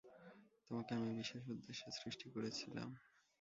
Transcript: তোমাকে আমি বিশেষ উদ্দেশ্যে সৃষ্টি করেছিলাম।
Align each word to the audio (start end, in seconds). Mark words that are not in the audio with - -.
তোমাকে 0.67 0.91
আমি 0.97 1.09
বিশেষ 1.19 1.41
উদ্দেশ্যে 1.53 1.89
সৃষ্টি 1.99 2.27
করেছিলাম। 2.35 2.89